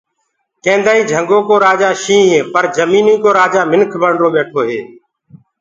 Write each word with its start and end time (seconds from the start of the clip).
ڪينٚدآئينٚ 0.63 1.09
جھنٚگو 1.09 1.39
ڪو 1.47 1.55
رآجآ 1.65 1.89
شيٚهنٚ 2.03 2.29
هي 2.31 2.39
پر 2.53 2.63
جميٚنيٚ 2.77 3.21
ڪو 3.23 3.29
رآجآ 3.39 3.61
منک 3.71 3.91
بڻرو 4.01 4.27
ٻيٺو 4.33 4.61
هي 4.69 4.81